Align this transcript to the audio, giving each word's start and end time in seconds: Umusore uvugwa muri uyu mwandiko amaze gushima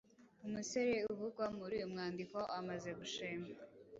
Umusore 0.47 0.93
uvugwa 1.11 1.45
muri 1.57 1.73
uyu 1.77 1.91
mwandiko 1.93 2.37
amaze 2.59 2.89
gushima 2.99 3.47